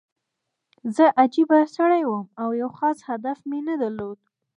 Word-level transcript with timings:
زه 0.95 1.05
عجیبه 1.21 1.59
سړی 1.75 2.01
وم 2.05 2.25
او 2.41 2.49
یو 2.61 2.69
خاص 2.77 2.97
هدف 3.09 3.39
مې 3.49 3.59
نه 3.67 3.75
درلود 3.81 4.17